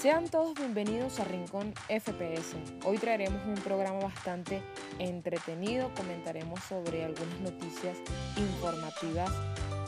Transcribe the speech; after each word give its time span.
Sean 0.00 0.30
todos 0.30 0.54
bienvenidos 0.54 1.20
a 1.20 1.24
Rincón 1.24 1.74
FPS. 1.90 2.56
Hoy 2.86 2.96
traeremos 2.96 3.44
un 3.44 3.56
programa 3.56 3.98
bastante 3.98 4.62
entretenido, 4.98 5.92
comentaremos 5.94 6.58
sobre 6.64 7.04
algunas 7.04 7.38
noticias 7.40 7.98
informativas 8.38 9.30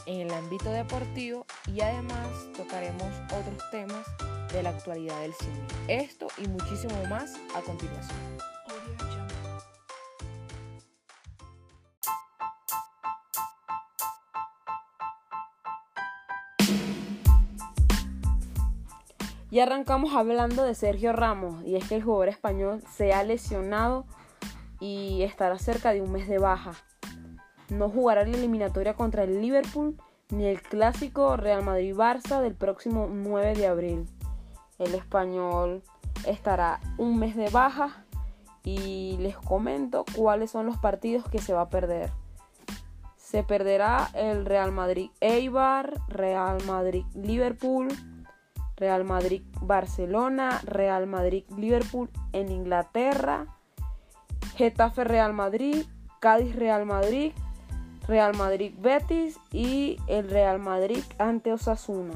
en 0.05 0.21
el 0.21 0.31
ámbito 0.31 0.69
deportivo 0.69 1.47
y 1.65 1.81
además 1.81 2.27
tocaremos 2.55 3.11
otros 3.25 3.71
temas 3.71 4.05
de 4.53 4.61
la 4.61 4.69
actualidad 4.69 5.19
del 5.19 5.33
cine. 5.33 5.59
Esto 5.87 6.27
y 6.37 6.47
muchísimo 6.47 6.93
más 7.09 7.33
a 7.55 7.61
continuación. 7.61 8.52
Y 19.53 19.59
arrancamos 19.59 20.15
hablando 20.15 20.63
de 20.63 20.73
Sergio 20.73 21.13
Ramos, 21.13 21.63
y 21.63 21.75
es 21.75 21.87
que 21.87 21.93
el 21.93 22.01
jugador 22.01 22.27
español 22.27 22.81
se 22.91 23.13
ha 23.13 23.21
lesionado 23.21 24.07
y 24.79 25.21
estará 25.21 25.59
cerca 25.59 25.93
de 25.93 26.01
un 26.01 26.11
mes 26.11 26.27
de 26.27 26.39
baja. 26.39 26.71
No 27.69 27.87
jugará 27.87 28.25
la 28.25 28.35
eliminatoria 28.35 28.95
contra 28.95 29.25
el 29.25 29.41
Liverpool 29.41 29.95
ni 30.31 30.47
el 30.47 30.59
clásico 30.59 31.37
Real 31.37 31.63
Madrid-Barça 31.63 32.41
del 32.41 32.55
próximo 32.55 33.07
9 33.07 33.53
de 33.53 33.67
abril. 33.67 34.07
El 34.79 34.95
español 34.95 35.83
estará 36.25 36.79
un 36.97 37.19
mes 37.19 37.35
de 37.35 37.51
baja 37.51 38.07
y 38.63 39.17
les 39.19 39.37
comento 39.37 40.03
cuáles 40.15 40.49
son 40.49 40.65
los 40.65 40.79
partidos 40.79 41.29
que 41.29 41.37
se 41.37 41.53
va 41.53 41.61
a 41.61 41.69
perder. 41.69 42.09
Se 43.17 43.43
perderá 43.43 44.09
el 44.15 44.47
Real 44.47 44.71
Madrid-Eibar, 44.71 45.93
Real 46.07 46.57
Madrid-Liverpool, 46.65 47.89
Real 48.83 49.05
Madrid 49.05 49.43
Barcelona, 49.61 50.59
Real 50.65 51.07
Madrid 51.07 51.45
Liverpool 51.55 52.09
en 52.33 52.51
Inglaterra, 52.51 53.45
Getafe 54.57 55.05
Real 55.05 55.31
Madrid, 55.31 55.85
Cádiz 56.19 56.53
Real 56.53 56.85
Madrid, 56.85 57.31
Real 58.09 58.35
Madrid 58.35 58.73
Betis 58.77 59.39
y 59.53 59.95
el 60.07 60.29
Real 60.29 60.59
Madrid 60.59 61.01
ante 61.17 61.53
Osasuna. 61.53 62.15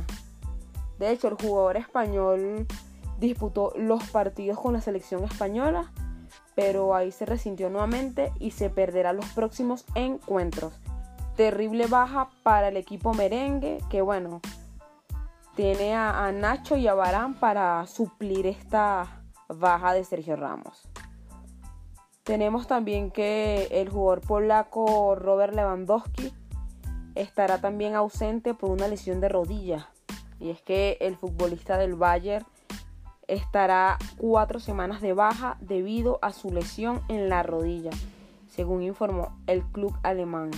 De 1.00 1.10
hecho, 1.10 1.30
el 1.30 1.36
jugador 1.36 1.78
español 1.78 2.68
disputó 3.18 3.72
los 3.78 4.04
partidos 4.10 4.60
con 4.60 4.74
la 4.74 4.82
selección 4.82 5.24
española, 5.24 5.94
pero 6.54 6.96
ahí 6.96 7.14
se 7.14 7.26
resintió 7.26 7.70
nuevamente 7.70 8.34
y 8.40 8.52
se 8.52 8.70
perderá 8.70 9.14
los 9.14 9.28
próximos 9.28 9.86
encuentros. 9.96 10.74
Terrible 11.38 11.88
baja 11.88 12.28
para 12.44 12.68
el 12.68 12.76
equipo 12.76 13.14
merengue, 13.14 13.78
que 13.90 14.02
bueno, 14.02 14.42
tiene 15.58 15.96
a, 15.96 16.32
Nacho 16.32 16.78
y 16.78 16.88
a 16.88 16.94
Barán 16.94 17.34
para 17.34 17.88
suplir 17.88 18.46
esta 18.46 19.24
baja 19.50 19.92
de 19.94 20.04
Sergio 20.04 20.36
Ramos. 20.36 20.88
Tenemos 22.22 22.68
también 22.68 23.10
que 23.10 23.68
el 23.72 23.90
jugador 23.90 24.22
polaco 24.22 25.16
Robert 25.16 25.56
Lewandowski 25.56 26.32
estará 27.16 27.60
también 27.60 27.96
ausente 27.96 28.54
por 28.54 28.70
una 28.70 28.88
lesión 28.88 29.20
de 29.20 29.30
rodilla. 29.30 29.90
Y 30.40 30.52
es 30.52 30.62
que 30.62 31.00
el 31.02 31.18
futbolista 31.18 31.80
del 31.80 31.96
Bayern 31.96 32.46
estará 33.28 33.98
cuatro 34.16 34.60
semanas 34.60 35.02
de 35.02 35.14
baja 35.14 35.58
debido 35.60 36.20
a 36.22 36.34
su 36.34 36.52
lesión 36.52 37.02
en 37.10 37.30
la 37.30 37.42
rodilla, 37.42 37.90
según 38.48 38.84
informó 38.84 39.36
el 39.48 39.64
club 39.64 39.98
alemán. 40.04 40.52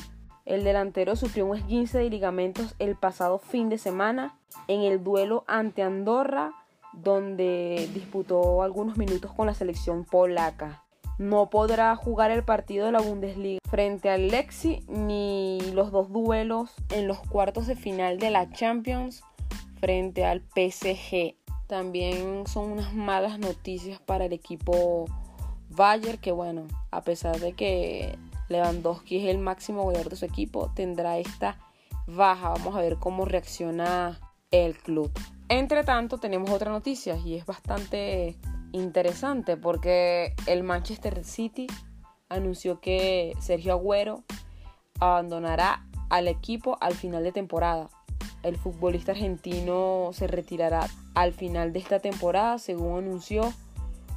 El 0.50 0.64
delantero 0.64 1.16
sufrió 1.16 1.46
un 1.46 1.56
esguince 1.56 2.00
de 2.00 2.10
ligamentos 2.10 2.74
el 2.80 2.96
pasado 2.96 3.38
fin 3.38 3.70
de 3.70 3.78
semana 3.78 4.36
en 4.68 4.82
el 4.82 5.04
duelo 5.04 5.44
ante 5.46 5.84
Andorra, 5.84 6.54
donde 6.92 7.88
disputó 7.94 8.64
algunos 8.64 8.98
minutos 8.98 9.32
con 9.32 9.46
la 9.46 9.54
selección 9.54 10.06
polaca. 10.06 10.84
No 11.20 11.52
podrá 11.52 11.96
jugar 11.96 12.32
el 12.32 12.44
partido 12.44 12.88
de 12.88 12.92
la 12.92 13.00
Bundesliga 13.00 13.60
frente 13.70 14.10
al 14.10 14.30
Lexi 14.30 14.84
ni 14.88 15.60
los 15.76 15.92
dos 15.92 16.12
duelos 16.12 16.74
en 16.90 17.08
los 17.08 17.20
cuartos 17.20 17.68
de 17.68 17.76
final 17.76 18.18
de 18.18 18.32
la 18.32 18.50
Champions 18.50 19.22
frente 19.80 20.26
al 20.26 20.42
PSG. 20.42 21.36
También 21.68 22.48
son 22.48 22.72
unas 22.72 22.96
malas 22.96 23.38
noticias 23.38 24.00
para 24.00 24.26
el 24.26 24.34
equipo 24.34 25.06
Bayern 25.70 26.18
que 26.18 26.32
bueno, 26.32 26.66
a 26.90 27.04
pesar 27.04 27.40
de 27.40 27.54
que 27.54 28.18
Lewandowski 28.50 29.18
es 29.18 29.30
el 29.30 29.38
máximo 29.38 29.84
goleador 29.84 30.10
de 30.10 30.16
su 30.16 30.26
equipo, 30.26 30.72
tendrá 30.76 31.18
esta 31.18 31.58
baja. 32.08 32.50
Vamos 32.50 32.76
a 32.76 32.82
ver 32.82 32.98
cómo 32.98 33.26
reacciona 33.26 34.20
el 34.52 34.76
club. 34.78 35.12
Entre 35.48 35.84
tanto, 35.84 36.18
tenemos 36.18 36.50
otra 36.50 36.72
noticia 36.72 37.16
y 37.18 37.36
es 37.36 37.46
bastante 37.46 38.36
interesante 38.72 39.58
porque 39.58 40.36
el 40.46 40.64
Manchester 40.64 41.24
City 41.24 41.68
anunció 42.28 42.80
que 42.80 43.34
Sergio 43.40 43.74
Agüero 43.74 44.24
abandonará 45.00 45.88
al 46.10 46.28
equipo 46.28 46.78
al 46.82 46.94
final 46.94 47.24
de 47.24 47.32
temporada. 47.32 47.90
El 48.44 48.58
futbolista 48.58 49.12
argentino 49.12 50.10
se 50.14 50.28
retirará 50.28 50.88
al 51.14 51.34
final 51.34 51.74
de 51.74 51.80
esta 51.80 52.00
temporada, 52.00 52.58
según 52.58 53.00
anunció 53.00 53.54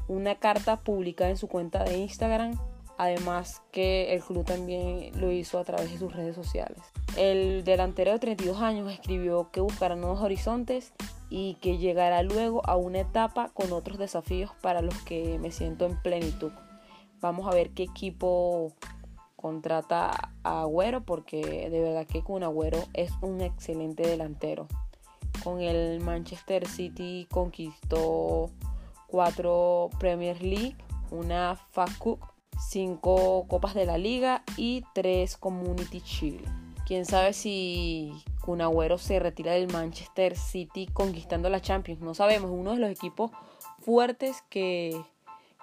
una 0.08 0.36
carta 0.36 0.80
publicada 0.80 1.30
en 1.30 1.36
su 1.36 1.48
cuenta 1.48 1.84
de 1.84 1.98
Instagram 1.98 2.58
Además 3.02 3.62
que 3.72 4.14
el 4.14 4.22
club 4.22 4.44
también 4.44 5.10
lo 5.20 5.32
hizo 5.32 5.58
a 5.58 5.64
través 5.64 5.90
de 5.90 5.98
sus 5.98 6.12
redes 6.12 6.36
sociales. 6.36 6.78
El 7.16 7.64
delantero 7.64 8.12
de 8.12 8.20
32 8.20 8.62
años 8.62 8.92
escribió 8.92 9.50
que 9.50 9.60
buscará 9.60 9.96
nuevos 9.96 10.20
horizontes 10.20 10.92
y 11.28 11.54
que 11.54 11.78
llegará 11.78 12.22
luego 12.22 12.64
a 12.64 12.76
una 12.76 13.00
etapa 13.00 13.50
con 13.54 13.72
otros 13.72 13.98
desafíos 13.98 14.52
para 14.60 14.82
los 14.82 14.94
que 15.02 15.40
me 15.40 15.50
siento 15.50 15.84
en 15.84 16.00
plenitud. 16.00 16.52
Vamos 17.20 17.48
a 17.48 17.56
ver 17.56 17.70
qué 17.70 17.82
equipo 17.82 18.72
contrata 19.34 20.12
a 20.44 20.60
Agüero 20.60 21.04
porque 21.04 21.70
de 21.70 21.80
verdad 21.80 22.06
que 22.06 22.22
con 22.22 22.44
Agüero 22.44 22.84
es 22.94 23.10
un 23.20 23.40
excelente 23.40 24.06
delantero. 24.06 24.68
Con 25.42 25.60
el 25.60 25.98
Manchester 26.02 26.68
City 26.68 27.26
conquistó 27.32 28.48
cuatro 29.08 29.90
Premier 29.98 30.40
League, 30.40 30.76
una 31.10 31.56
FA 31.56 31.86
Cup 31.98 32.20
5 32.68 33.46
Copas 33.48 33.74
de 33.74 33.86
la 33.86 33.98
Liga 33.98 34.42
y 34.56 34.84
3 34.94 35.36
Community 35.36 36.00
Shield. 36.00 36.48
Quién 36.86 37.06
sabe 37.06 37.32
si 37.32 38.12
Kun 38.40 38.60
Agüero 38.60 38.98
se 38.98 39.18
retira 39.18 39.52
del 39.52 39.72
Manchester 39.72 40.36
City 40.36 40.88
conquistando 40.92 41.48
la 41.48 41.60
Champions. 41.60 42.00
No 42.00 42.14
sabemos, 42.14 42.50
uno 42.50 42.72
de 42.72 42.78
los 42.78 42.90
equipos 42.90 43.30
fuertes 43.80 44.42
que, 44.50 45.00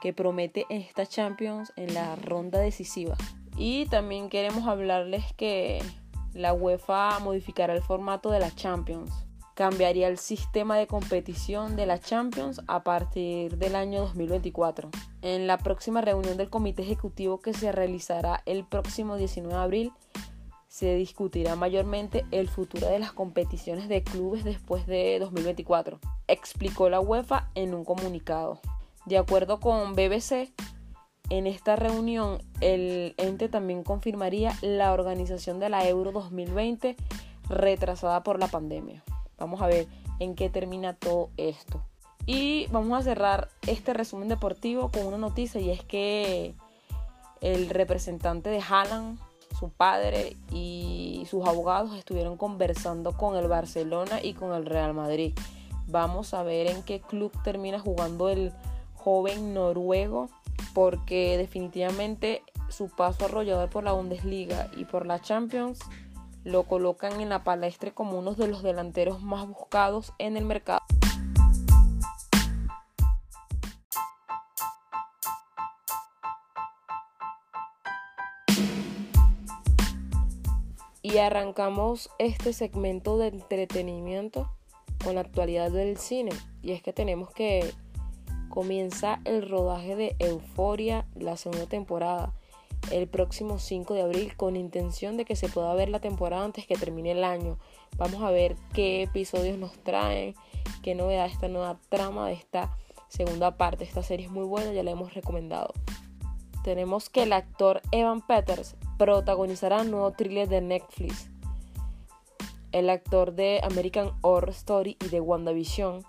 que 0.01 0.13
promete 0.13 0.65
esta 0.69 1.05
Champions 1.05 1.73
en 1.75 1.93
la 1.93 2.15
ronda 2.15 2.59
decisiva. 2.59 3.15
Y 3.57 3.85
también 3.87 4.29
queremos 4.29 4.67
hablarles 4.67 5.23
que 5.35 5.83
la 6.33 6.53
UEFA 6.53 7.19
modificará 7.19 7.73
el 7.73 7.81
formato 7.81 8.29
de 8.29 8.39
la 8.39 8.53
Champions 8.55 9.11
cambiaría 9.59 10.07
el 10.07 10.17
sistema 10.17 10.77
de 10.77 10.87
competición 10.87 11.75
de 11.75 11.85
la 11.85 11.99
Champions 11.99 12.61
a 12.67 12.81
partir 12.81 13.57
del 13.57 13.75
año 13.75 13.99
2024. 14.03 14.89
En 15.21 15.47
la 15.47 15.57
próxima 15.57 15.99
reunión 15.99 16.37
del 16.37 16.49
comité 16.49 16.83
ejecutivo 16.83 17.41
que 17.41 17.53
se 17.53 17.73
realizará 17.73 18.41
el 18.45 18.63
próximo 18.63 19.17
19 19.17 19.53
de 19.53 19.61
abril, 19.61 19.93
se 20.69 20.95
discutirá 20.95 21.57
mayormente 21.57 22.25
el 22.31 22.47
futuro 22.47 22.87
de 22.87 22.99
las 22.99 23.11
competiciones 23.11 23.89
de 23.89 24.01
clubes 24.01 24.45
después 24.45 24.87
de 24.87 25.19
2024, 25.19 25.99
explicó 26.29 26.89
la 26.89 27.01
UEFA 27.01 27.49
en 27.53 27.73
un 27.73 27.83
comunicado. 27.83 28.61
De 29.07 29.17
acuerdo 29.17 29.59
con 29.59 29.93
BBC, 29.93 30.53
en 31.29 31.47
esta 31.47 31.75
reunión 31.75 32.37
el 32.61 33.13
ente 33.17 33.49
también 33.49 33.83
confirmaría 33.83 34.57
la 34.61 34.93
organización 34.93 35.59
de 35.59 35.67
la 35.67 35.85
Euro 35.85 36.13
2020 36.13 36.95
retrasada 37.49 38.23
por 38.23 38.39
la 38.39 38.47
pandemia. 38.47 39.03
Vamos 39.39 39.61
a 39.61 39.67
ver 39.67 39.87
en 40.19 40.35
qué 40.35 40.49
termina 40.49 40.93
todo 40.93 41.29
esto. 41.37 41.81
Y 42.25 42.67
vamos 42.67 42.99
a 42.99 43.03
cerrar 43.03 43.49
este 43.65 43.93
resumen 43.93 44.29
deportivo 44.29 44.91
con 44.91 45.05
una 45.05 45.17
noticia 45.17 45.59
y 45.59 45.71
es 45.71 45.83
que 45.83 46.53
el 47.41 47.69
representante 47.69 48.49
de 48.49 48.61
Haaland, 48.61 49.19
su 49.57 49.69
padre 49.69 50.37
y 50.51 51.25
sus 51.29 51.45
abogados 51.47 51.97
estuvieron 51.97 52.37
conversando 52.37 53.13
con 53.13 53.35
el 53.35 53.47
Barcelona 53.47 54.21
y 54.21 54.33
con 54.33 54.53
el 54.53 54.65
Real 54.65 54.93
Madrid. 54.93 55.33
Vamos 55.87 56.33
a 56.33 56.43
ver 56.43 56.67
en 56.67 56.83
qué 56.83 57.01
club 57.01 57.31
termina 57.43 57.79
jugando 57.79 58.29
el 58.29 58.53
joven 58.93 59.53
noruego 59.53 60.29
porque 60.73 61.37
definitivamente 61.37 62.43
su 62.69 62.89
paso 62.89 63.25
arrollador 63.25 63.69
por 63.69 63.83
la 63.83 63.93
Bundesliga 63.93 64.69
y 64.77 64.85
por 64.85 65.05
la 65.05 65.19
Champions 65.19 65.79
lo 66.43 66.63
colocan 66.63 67.21
en 67.21 67.29
la 67.29 67.43
palestra 67.43 67.91
como 67.91 68.17
uno 68.17 68.33
de 68.33 68.47
los 68.47 68.63
delanteros 68.63 69.21
más 69.21 69.47
buscados 69.47 70.13
en 70.17 70.37
el 70.37 70.45
mercado. 70.45 70.79
Y 81.01 81.17
arrancamos 81.17 82.09
este 82.19 82.53
segmento 82.53 83.17
de 83.17 83.27
entretenimiento 83.27 84.51
con 85.03 85.15
la 85.15 85.21
actualidad 85.21 85.71
del 85.71 85.97
cine. 85.97 86.31
y 86.61 86.73
es 86.73 86.83
que 86.83 86.93
tenemos 86.93 87.31
que 87.31 87.73
comienza 88.49 89.21
el 89.25 89.49
rodaje 89.49 89.95
de 89.95 90.15
Euforia, 90.19 91.05
la 91.15 91.37
segunda 91.37 91.67
temporada, 91.67 92.33
el 92.91 93.07
próximo 93.07 93.59
5 93.59 93.93
de 93.93 94.01
abril 94.01 94.35
con 94.35 94.55
intención 94.55 95.17
de 95.17 95.25
que 95.25 95.35
se 95.35 95.49
pueda 95.49 95.73
ver 95.73 95.89
la 95.89 95.99
temporada 95.99 96.43
antes 96.43 96.65
que 96.65 96.75
termine 96.75 97.11
el 97.11 97.23
año. 97.23 97.57
Vamos 97.97 98.21
a 98.21 98.31
ver 98.31 98.55
qué 98.73 99.03
episodios 99.03 99.57
nos 99.57 99.71
traen, 99.83 100.35
qué 100.81 100.95
novedad 100.95 101.25
esta 101.25 101.47
nueva 101.47 101.79
trama 101.89 102.27
de 102.27 102.33
esta 102.33 102.75
segunda 103.07 103.57
parte. 103.57 103.83
Esta 103.83 104.03
serie 104.03 104.27
es 104.27 104.31
muy 104.31 104.45
buena, 104.45 104.73
ya 104.73 104.83
la 104.83 104.91
hemos 104.91 105.13
recomendado. 105.13 105.73
Tenemos 106.63 107.09
que 107.09 107.23
el 107.23 107.33
actor 107.33 107.81
Evan 107.91 108.21
Peters 108.21 108.75
protagonizará 108.97 109.81
un 109.81 109.91
nuevo 109.91 110.11
thriller 110.11 110.47
de 110.47 110.61
Netflix. 110.61 111.29
El 112.71 112.89
actor 112.89 113.33
de 113.33 113.61
American 113.63 114.11
Horror 114.21 114.49
Story 114.51 114.97
y 115.03 115.07
de 115.07 115.21
WandaVision 115.21 116.03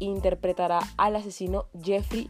interpretará 0.00 0.80
al 0.96 1.16
asesino 1.16 1.66
Jeffrey 1.82 2.28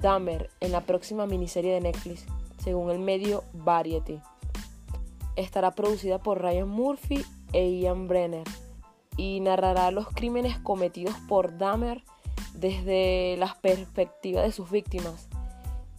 Dahmer 0.00 0.50
en 0.60 0.72
la 0.72 0.82
próxima 0.82 1.26
miniserie 1.26 1.72
de 1.72 1.80
Netflix, 1.80 2.26
según 2.62 2.90
el 2.90 2.98
medio 2.98 3.44
Variety. 3.52 4.20
Estará 5.36 5.70
producida 5.72 6.18
por 6.18 6.40
Ryan 6.40 6.68
Murphy 6.68 7.24
e 7.52 7.70
Ian 7.80 8.08
Brenner 8.08 8.46
y 9.16 9.40
narrará 9.40 9.90
los 9.90 10.08
crímenes 10.08 10.58
cometidos 10.58 11.14
por 11.28 11.58
Dahmer 11.58 12.04
desde 12.54 13.36
la 13.38 13.56
perspectiva 13.60 14.42
de 14.42 14.52
sus 14.52 14.70
víctimas 14.70 15.28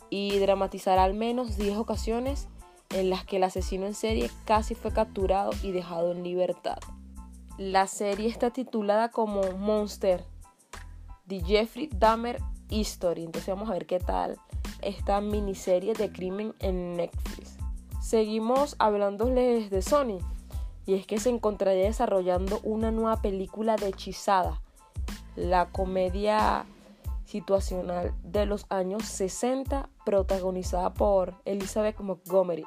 y 0.10 0.38
dramatizará 0.40 1.04
al 1.04 1.14
menos 1.14 1.58
10 1.58 1.78
ocasiones 1.78 2.48
en 2.92 3.10
las 3.10 3.26
que 3.26 3.38
el 3.38 3.44
asesino 3.44 3.86
en 3.86 3.94
serie 3.94 4.30
casi 4.46 4.76
fue 4.76 4.92
capturado 4.92 5.52
y 5.64 5.72
dejado 5.72 6.12
en 6.12 6.24
libertad. 6.24 6.78
La 7.58 7.88
serie 7.88 8.28
está 8.28 8.52
titulada 8.52 9.10
como 9.12 9.42
Monster 9.54 10.24
The 11.28 11.42
Jeffrey 11.42 11.90
Dahmer 11.94 12.42
History. 12.70 13.24
Entonces 13.24 13.48
vamos 13.54 13.70
a 13.70 13.74
ver 13.74 13.86
qué 13.86 14.00
tal 14.00 14.38
esta 14.82 15.22
miniserie 15.22 15.94
de 15.94 16.12
crimen 16.12 16.54
en 16.60 16.98
Netflix. 16.98 17.58
Seguimos 18.02 18.76
hablándoles 18.80 19.70
de 19.70 19.82
Sony. 19.82 20.20
Y 20.86 20.96
es 20.96 21.06
que 21.06 21.20
se 21.20 21.30
encontraría 21.30 21.86
desarrollando 21.86 22.60
una 22.64 22.92
nueva 22.92 23.22
película 23.22 23.76
de 23.76 23.90
Hechizada. 23.90 24.62
La 25.36 25.70
comedia 25.70 26.66
situacional 27.26 28.14
de 28.24 28.46
los 28.46 28.66
años 28.70 29.06
60 29.06 29.90
protagonizada 30.04 30.94
por 30.94 31.36
Elizabeth 31.46 32.00
Montgomery. 32.00 32.66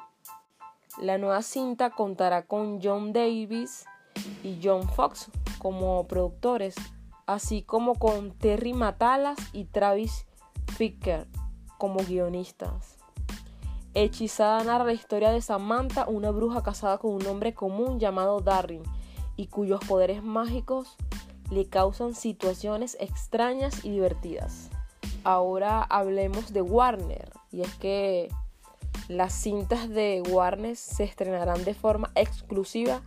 La 0.99 1.17
nueva 1.17 1.41
cinta 1.41 1.89
contará 1.89 2.47
con 2.47 2.81
John 2.81 3.11
Davis 3.11 3.85
y 4.43 4.59
John 4.63 4.87
Fox 4.87 5.29
como 5.59 6.07
productores 6.07 6.75
así 7.25 7.63
como 7.63 7.95
con 7.95 8.31
Terry 8.31 8.73
Matalas 8.73 9.37
y 9.53 9.65
Travis 9.65 10.25
Ficker 10.77 11.27
como 11.85 12.03
guionistas. 12.03 12.97
Hechizada 13.93 14.63
narra 14.63 14.85
la 14.85 14.93
historia 14.93 15.29
de 15.29 15.39
Samantha, 15.39 16.07
una 16.07 16.31
bruja 16.31 16.63
casada 16.63 16.97
con 16.97 17.11
un 17.11 17.27
hombre 17.27 17.53
común 17.53 17.99
llamado 17.99 18.39
Darrin, 18.39 18.81
y 19.35 19.45
cuyos 19.45 19.81
poderes 19.87 20.23
mágicos 20.23 20.95
le 21.51 21.67
causan 21.67 22.15
situaciones 22.15 22.97
extrañas 22.99 23.85
y 23.85 23.91
divertidas. 23.91 24.71
Ahora 25.23 25.83
hablemos 25.83 26.53
de 26.53 26.63
Warner, 26.63 27.31
y 27.51 27.61
es 27.61 27.75
que 27.75 28.29
las 29.07 29.33
cintas 29.33 29.87
de 29.87 30.23
Warner 30.27 30.75
se 30.75 31.03
estrenarán 31.03 31.65
de 31.65 31.75
forma 31.75 32.09
exclusiva 32.15 33.03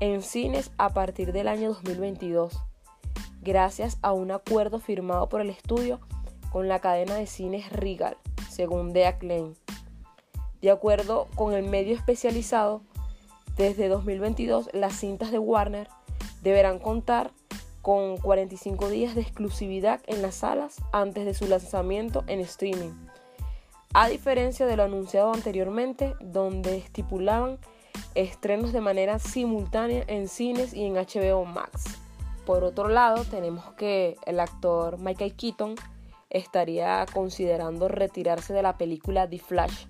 en 0.00 0.22
cines 0.22 0.70
a 0.78 0.94
partir 0.94 1.34
del 1.34 1.46
año 1.46 1.68
2022 1.74 2.58
gracias 3.42 3.98
a 4.00 4.12
un 4.12 4.30
acuerdo 4.30 4.78
firmado 4.80 5.28
por 5.28 5.42
el 5.42 5.50
estudio 5.50 6.00
con 6.54 6.68
la 6.68 6.78
cadena 6.78 7.16
de 7.16 7.26
cines 7.26 7.68
Regal, 7.72 8.16
según 8.48 8.92
The 8.92 9.06
Acclaim. 9.06 9.54
De 10.62 10.70
acuerdo 10.70 11.26
con 11.34 11.52
el 11.52 11.64
medio 11.64 11.96
especializado, 11.96 12.80
desde 13.56 13.88
2022 13.88 14.70
las 14.72 14.94
cintas 14.94 15.32
de 15.32 15.40
Warner 15.40 15.88
deberán 16.44 16.78
contar 16.78 17.32
con 17.82 18.18
45 18.18 18.88
días 18.88 19.16
de 19.16 19.22
exclusividad 19.22 20.00
en 20.06 20.22
las 20.22 20.36
salas 20.36 20.76
antes 20.92 21.24
de 21.24 21.34
su 21.34 21.48
lanzamiento 21.48 22.22
en 22.28 22.38
streaming, 22.38 22.92
a 23.92 24.08
diferencia 24.08 24.64
de 24.64 24.76
lo 24.76 24.84
anunciado 24.84 25.32
anteriormente, 25.34 26.14
donde 26.20 26.76
estipulaban 26.76 27.58
estrenos 28.14 28.72
de 28.72 28.80
manera 28.80 29.18
simultánea 29.18 30.04
en 30.06 30.28
cines 30.28 30.72
y 30.72 30.84
en 30.84 30.94
HBO 30.94 31.46
Max. 31.46 31.98
Por 32.46 32.62
otro 32.62 32.88
lado, 32.88 33.24
tenemos 33.24 33.72
que 33.72 34.18
el 34.24 34.38
actor 34.38 34.98
Michael 35.00 35.34
Keaton 35.34 35.74
estaría 36.34 37.06
considerando 37.12 37.88
retirarse 37.88 38.52
de 38.52 38.62
la 38.62 38.76
película 38.76 39.30
The 39.30 39.38
Flash, 39.38 39.86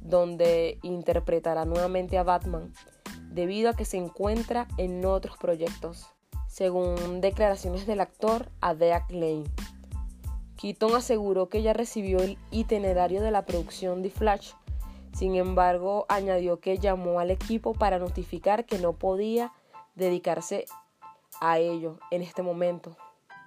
donde 0.00 0.78
interpretará 0.82 1.64
nuevamente 1.64 2.18
a 2.18 2.22
Batman, 2.22 2.72
debido 3.30 3.70
a 3.70 3.74
que 3.74 3.86
se 3.86 3.96
encuentra 3.96 4.68
en 4.76 5.04
otros 5.04 5.36
proyectos, 5.38 6.06
según 6.46 7.20
declaraciones 7.20 7.86
del 7.86 8.00
actor 8.00 8.50
Adea 8.60 9.06
Lane. 9.08 9.44
Keaton 10.56 10.94
aseguró 10.94 11.48
que 11.48 11.62
ya 11.62 11.72
recibió 11.72 12.18
el 12.18 12.36
itinerario 12.50 13.22
de 13.22 13.30
la 13.30 13.46
producción 13.46 14.02
The 14.02 14.10
Flash, 14.10 14.52
sin 15.14 15.34
embargo 15.34 16.04
añadió 16.10 16.60
que 16.60 16.78
llamó 16.78 17.20
al 17.20 17.30
equipo 17.30 17.72
para 17.72 17.98
notificar 17.98 18.66
que 18.66 18.78
no 18.78 18.92
podía 18.92 19.52
dedicarse 19.94 20.66
a 21.40 21.58
ello 21.58 21.98
en 22.10 22.20
este 22.20 22.42
momento 22.42 22.96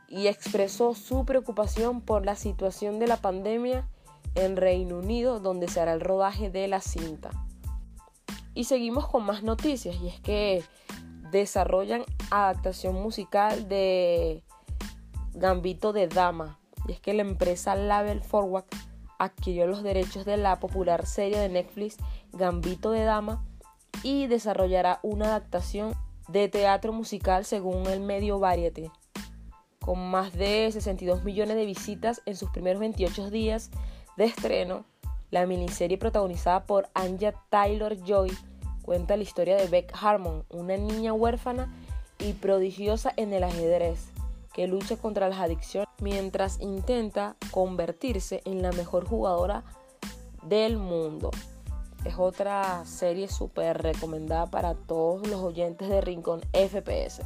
y 0.07 0.27
expresó 0.27 0.93
su 0.95 1.25
preocupación 1.25 2.01
por 2.01 2.25
la 2.25 2.35
situación 2.35 2.99
de 2.99 3.07
la 3.07 3.17
pandemia 3.17 3.87
en 4.35 4.57
Reino 4.57 4.97
Unido 4.97 5.39
donde 5.39 5.67
se 5.67 5.79
hará 5.79 5.93
el 5.93 6.01
rodaje 6.01 6.49
de 6.49 6.67
la 6.67 6.81
cinta. 6.81 7.31
Y 8.53 8.65
seguimos 8.65 9.07
con 9.07 9.25
más 9.25 9.43
noticias 9.43 9.95
y 10.01 10.07
es 10.07 10.19
que 10.19 10.63
desarrollan 11.31 12.03
adaptación 12.29 12.95
musical 12.95 13.67
de 13.67 14.43
Gambito 15.33 15.93
de 15.93 16.07
Dama 16.07 16.59
y 16.87 16.91
es 16.91 16.99
que 16.99 17.13
la 17.13 17.23
empresa 17.23 17.75
Label 17.75 18.21
Forward 18.21 18.65
adquirió 19.17 19.65
los 19.67 19.83
derechos 19.83 20.25
de 20.25 20.37
la 20.37 20.59
popular 20.59 21.05
serie 21.05 21.39
de 21.39 21.49
Netflix 21.49 21.97
Gambito 22.31 22.91
de 22.91 23.03
Dama 23.03 23.43
y 24.03 24.27
desarrollará 24.27 24.99
una 25.01 25.27
adaptación 25.27 25.93
de 26.27 26.49
teatro 26.49 26.93
musical 26.93 27.45
según 27.45 27.87
el 27.87 27.99
medio 27.99 28.39
Variety, 28.39 28.91
con 29.83 29.99
más 29.99 30.31
de 30.33 30.69
62 30.71 31.25
millones 31.25 31.57
de 31.57 31.65
visitas 31.65 32.21
en 32.25 32.37
sus 32.37 32.49
primeros 32.51 32.79
28 32.79 33.29
días 33.29 33.69
de 34.15 34.25
estreno. 34.25 34.85
La 35.29 35.45
miniserie 35.45 35.97
protagonizada 35.97 36.63
por 36.63 36.87
Anja 36.93 37.33
Taylor 37.49 37.97
Joy 38.05 38.31
cuenta 38.81 39.17
la 39.17 39.23
historia 39.23 39.57
de 39.57 39.67
Beck 39.67 39.93
Harmon, 40.01 40.45
una 40.49 40.77
niña 40.77 41.11
huérfana 41.11 41.73
y 42.17 42.31
prodigiosa 42.31 43.11
en 43.17 43.33
el 43.33 43.43
ajedrez, 43.43 44.05
que 44.53 44.67
lucha 44.67 44.95
contra 44.95 45.27
las 45.27 45.39
adicciones 45.39 45.89
mientras 45.99 46.61
intenta 46.61 47.35
convertirse 47.51 48.41
en 48.45 48.61
la 48.61 48.71
mejor 48.71 49.05
jugadora 49.05 49.65
del 50.43 50.77
mundo. 50.77 51.29
Es 52.05 52.15
otra 52.17 52.85
serie 52.85 53.27
súper 53.27 53.81
recomendada 53.81 54.45
para 54.45 54.75
todos 54.75 55.27
los 55.27 55.41
oyentes 55.41 55.89
de 55.89 55.99
Rincón 55.99 56.39
FPS. 56.53 57.21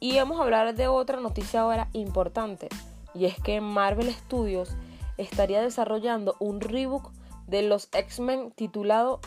Y 0.00 0.16
vamos 0.16 0.38
a 0.38 0.44
hablar 0.44 0.74
de 0.74 0.86
otra 0.86 1.20
noticia 1.20 1.60
ahora 1.60 1.88
importante. 1.92 2.68
Y 3.14 3.24
es 3.24 3.36
que 3.40 3.60
Marvel 3.60 4.12
Studios 4.12 4.76
estaría 5.16 5.60
desarrollando 5.60 6.36
un 6.38 6.60
rebook 6.60 7.10
de 7.46 7.62
los 7.62 7.88
X-Men 7.92 8.52
titulado 8.52 9.20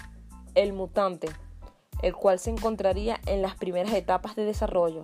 El 0.56 0.72
Mutante, 0.72 1.30
el 2.02 2.16
cual 2.16 2.40
se 2.40 2.52
encontraría 2.52 3.20
en 3.26 3.42
las 3.42 3.56
primeras 3.56 3.94
etapas 3.94 4.36
de 4.36 4.46
desarrollo, 4.46 5.04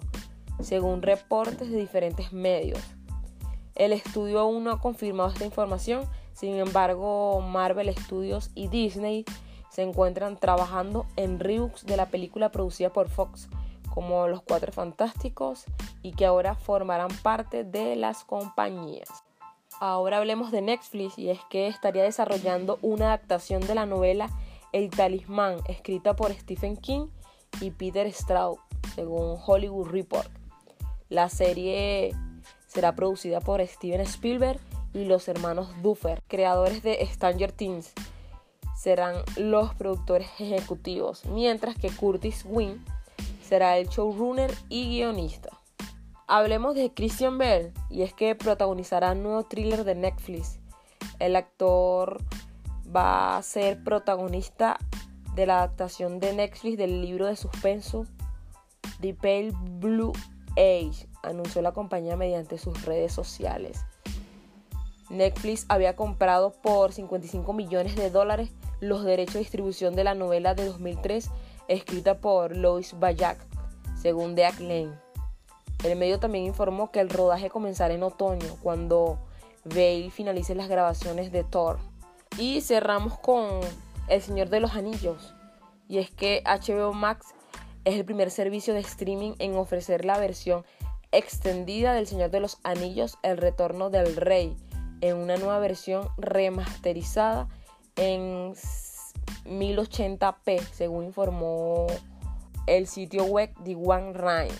según 0.62 1.02
reportes 1.02 1.70
de 1.70 1.78
diferentes 1.78 2.32
medios. 2.32 2.80
El 3.76 3.92
estudio 3.92 4.40
aún 4.40 4.64
no 4.64 4.72
ha 4.72 4.80
confirmado 4.80 5.30
esta 5.30 5.46
información, 5.46 6.06
sin 6.34 6.56
embargo 6.56 7.42
Marvel 7.42 7.94
Studios 7.96 8.52
y 8.56 8.70
Disney 8.70 9.26
se 9.70 9.84
encuentran 9.84 10.38
trabajando 10.38 11.06
en 11.18 11.40
rebooks 11.40 11.86
de 11.86 11.98
la 11.98 12.08
película 12.08 12.52
producida 12.52 12.92
por 12.92 13.10
Fox, 13.10 13.50
como 13.98 14.28
Los 14.28 14.44
Cuatro 14.44 14.72
Fantásticos, 14.72 15.66
y 16.04 16.12
que 16.12 16.28
ahora 16.28 16.54
formarán 16.54 17.10
parte 17.24 17.64
de 17.64 17.96
las 17.96 18.24
compañías. 18.24 19.10
Ahora 19.80 20.18
hablemos 20.18 20.52
de 20.52 20.62
Netflix 20.62 21.18
y 21.18 21.32
es 21.32 21.40
que 21.50 21.66
estaría 21.66 22.04
desarrollando 22.04 22.78
una 22.84 23.08
adaptación 23.08 23.62
de 23.62 23.74
la 23.74 23.88
novela 23.88 24.30
El 24.72 24.92
Talismán, 24.92 25.62
escrita 25.68 26.16
por 26.16 26.32
Stephen 26.32 26.78
King 26.78 27.08
y 27.60 27.72
Peter 27.72 28.06
Straub, 28.14 28.60
según 28.94 29.36
Hollywood 29.44 29.88
Report. 29.88 30.30
La 31.10 31.28
serie 31.28 32.14
será 32.68 32.94
producida 32.94 33.40
por 33.40 33.66
Steven 33.66 34.02
Spielberg 34.02 34.60
y 34.94 35.06
los 35.06 35.28
hermanos 35.28 35.70
Duffer, 35.82 36.22
creadores 36.28 36.84
de 36.84 37.04
Stranger 37.12 37.52
Things, 37.52 37.94
serán 38.76 39.24
los 39.38 39.74
productores 39.74 40.30
ejecutivos, 40.38 41.26
mientras 41.26 41.76
que 41.76 41.90
Curtis 41.90 42.46
Wynn 42.46 42.86
será 43.48 43.78
el 43.78 43.88
showrunner 43.88 44.54
y 44.70 44.90
guionista. 44.90 45.50
hablemos 46.28 46.76
de 46.76 46.94
Christian 46.94 47.38
Bell 47.38 47.72
y 47.90 48.02
es 48.02 48.14
que 48.14 48.36
protagonizará 48.36 49.14
un 49.14 49.24
nuevo 49.24 49.44
thriller 49.44 49.86
de 49.86 49.96
Netflix. 49.96 50.60
El 51.20 51.38
actor 51.38 52.22
va 52.94 53.38
a 53.38 53.42
ser 53.44 53.82
protagonista 53.84 54.78
de 55.36 55.46
la 55.46 55.60
adaptación 55.60 56.20
de 56.20 56.34
Netflix 56.34 56.78
del 56.78 57.02
libro 57.02 57.28
de 57.28 57.38
suspenso 57.38 58.06
The 59.00 59.14
Pale 59.14 59.54
Blue 59.80 60.12
Age, 60.58 61.08
anunció 61.24 61.62
la 61.62 61.72
compañía 61.72 62.18
mediante 62.18 62.58
sus 62.58 62.84
redes 62.84 63.14
sociales. 63.14 63.86
Netflix 65.10 65.66
había 65.70 65.96
comprado 65.96 66.52
por 66.52 66.92
55 66.92 67.54
millones 67.54 67.96
de 67.96 68.10
dólares 68.10 68.52
los 68.82 69.04
derechos 69.06 69.36
de 69.36 69.40
distribución 69.40 69.96
de 69.96 70.04
la 70.04 70.16
novela 70.16 70.54
de 70.54 70.66
2003 70.66 71.30
escrita 71.68 72.20
por 72.20 72.56
Lois 72.56 72.98
Bayak, 73.00 73.38
según 74.02 74.36
The 74.36 74.52
Lane. 74.60 75.00
El 75.84 75.98
medio 75.98 76.20
también 76.20 76.46
informó 76.46 76.92
que 76.92 77.00
el 77.00 77.10
rodaje 77.10 77.50
comenzará 77.50 77.94
en 77.94 78.04
otoño, 78.04 78.56
cuando 78.62 79.20
Bale 79.64 80.10
finalice 80.12 80.56
las 80.56 80.70
grabaciones 80.70 81.32
de 81.32 81.44
Thor. 81.44 81.80
Y 82.38 82.62
cerramos 82.62 83.18
con 83.20 83.46
El 84.08 84.22
Señor 84.22 84.50
de 84.50 84.60
los 84.60 84.74
Anillos. 84.74 85.34
Y 85.88 86.00
es 86.00 86.10
que 86.10 86.44
HBO 86.46 86.94
Max 86.94 87.28
es 87.86 87.96
el 87.96 88.06
primer 88.06 88.32
servicio 88.32 88.74
de 88.74 88.82
streaming 88.82 89.34
en 89.40 89.56
ofrecer 89.56 90.04
la 90.04 90.18
versión 90.18 90.66
extendida 91.12 91.94
del 91.94 92.08
Señor 92.08 92.32
de 92.32 92.42
los 92.42 92.60
Anillos, 92.64 93.18
El 93.24 93.38
Retorno 93.38 93.90
del 93.90 94.16
Rey, 94.16 94.58
en 95.02 95.16
una 95.16 95.38
nueva 95.38 95.60
versión 95.60 96.10
remasterizada 96.18 97.48
en 97.96 98.54
1080p, 99.48 100.62
según 100.72 101.06
informó 101.06 101.88
el 102.68 102.88
sitio 102.88 103.24
web 103.24 103.54
de 103.60 103.76
One 103.76 104.14
Rhyme. 104.14 104.58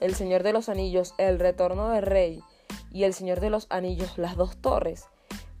El 0.00 0.14
Señor 0.14 0.42
de 0.42 0.52
los 0.52 0.68
Anillos, 0.68 1.14
El 1.18 1.38
Retorno 1.38 1.88
del 1.90 2.02
Rey 2.02 2.42
y 2.90 3.04
El 3.04 3.14
Señor 3.14 3.40
de 3.40 3.50
los 3.50 3.66
Anillos, 3.70 4.18
Las 4.18 4.36
Dos 4.36 4.56
Torres, 4.56 5.08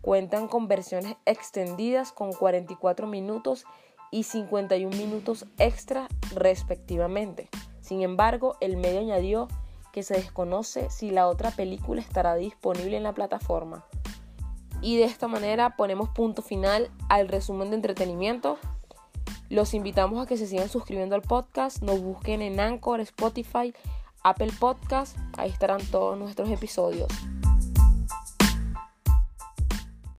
cuentan 0.00 0.48
con 0.48 0.68
versiones 0.68 1.16
extendidas 1.24 2.12
con 2.12 2.32
44 2.32 3.06
minutos 3.06 3.64
y 4.10 4.22
51 4.22 4.96
minutos 4.96 5.46
extra 5.58 6.08
respectivamente. 6.34 7.48
Sin 7.80 8.02
embargo, 8.02 8.56
el 8.60 8.76
medio 8.76 9.00
añadió 9.00 9.48
que 9.92 10.02
se 10.02 10.14
desconoce 10.14 10.90
si 10.90 11.10
la 11.10 11.26
otra 11.26 11.50
película 11.50 12.00
estará 12.00 12.34
disponible 12.34 12.96
en 12.96 13.02
la 13.02 13.14
plataforma. 13.14 13.86
Y 14.82 14.96
de 14.96 15.04
esta 15.04 15.28
manera 15.28 15.76
ponemos 15.76 16.08
punto 16.10 16.42
final 16.42 16.90
al 17.08 17.28
resumen 17.28 17.70
de 17.70 17.76
entretenimiento. 17.76 18.58
Los 19.48 19.74
invitamos 19.74 20.22
a 20.22 20.26
que 20.26 20.36
se 20.36 20.46
sigan 20.46 20.68
suscribiendo 20.68 21.14
al 21.14 21.22
podcast, 21.22 21.82
nos 21.82 22.00
busquen 22.00 22.42
en 22.42 22.58
Anchor, 22.58 23.00
Spotify, 23.00 23.72
Apple 24.22 24.52
Podcast, 24.58 25.16
ahí 25.36 25.50
estarán 25.50 25.80
todos 25.90 26.18
nuestros 26.18 26.50
episodios. 26.50 27.08